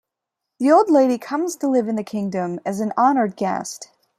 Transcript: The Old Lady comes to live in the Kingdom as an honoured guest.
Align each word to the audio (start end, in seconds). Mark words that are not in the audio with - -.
The 0.57 0.71
Old 0.71 0.89
Lady 0.89 1.19
comes 1.19 1.55
to 1.57 1.67
live 1.67 1.87
in 1.87 1.95
the 1.95 2.03
Kingdom 2.03 2.59
as 2.65 2.79
an 2.79 2.91
honoured 2.97 3.35
guest. 3.35 3.91